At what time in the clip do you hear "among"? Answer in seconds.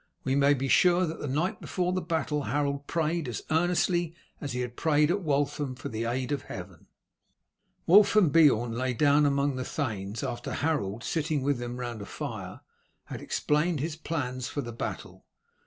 9.27-9.57